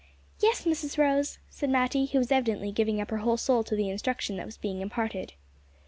[0.39, 3.87] "Yes, Mrs Rose," said Matty, who was evidently giving up her whole soul to the
[3.91, 5.33] instruction that was being imparted.